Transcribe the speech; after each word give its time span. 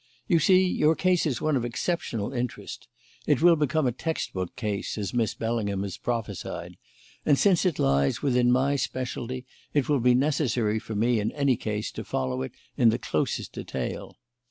You 0.27 0.39
see, 0.39 0.65
your 0.67 0.95
case 0.95 1.27
is 1.27 1.41
one 1.43 1.55
of 1.55 1.63
exceptional 1.63 2.33
interest 2.33 2.87
it 3.27 3.39
will 3.43 3.55
become 3.55 3.85
a 3.85 3.91
textbook 3.91 4.55
case, 4.55 4.97
as 4.97 5.13
Miss 5.13 5.35
Bellingham 5.35 5.83
has 5.83 5.99
prophesied; 5.99 6.77
and, 7.23 7.37
since 7.37 7.65
it 7.67 7.77
lies 7.77 8.23
within 8.23 8.51
my 8.51 8.77
specialty, 8.77 9.45
it 9.75 9.87
will 9.89 9.99
be 9.99 10.15
necessary 10.15 10.79
for 10.79 10.95
me, 10.95 11.19
in 11.19 11.31
any 11.33 11.55
case, 11.55 11.91
to 11.91 12.03
follow 12.03 12.41
it 12.41 12.53
in 12.75 12.89
the 12.89 12.97
closest 12.97 13.53
detail. 13.53 14.17